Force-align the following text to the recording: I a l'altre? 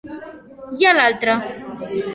I 0.83 0.89
a 0.93 0.95
l'altre? 0.99 1.37